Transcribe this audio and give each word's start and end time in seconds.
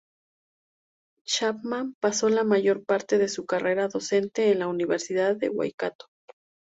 Chapman 1.25 1.93
pasó 2.01 2.27
la 2.29 2.43
mayor 2.43 2.83
parte 2.85 3.19
de 3.19 3.27
su 3.27 3.45
carrera 3.45 3.87
docente 3.87 4.51
en 4.51 4.57
la 4.57 4.67
Universidad 4.67 5.35
de 5.35 5.49
Waikato. 5.49 6.07